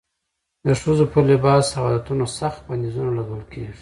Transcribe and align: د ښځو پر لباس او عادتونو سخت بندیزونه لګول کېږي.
د 0.65 0.67
ښځو 0.81 1.05
پر 1.11 1.23
لباس 1.31 1.65
او 1.77 1.83
عادتونو 1.89 2.25
سخت 2.39 2.59
بندیزونه 2.67 3.11
لګول 3.19 3.43
کېږي. 3.51 3.69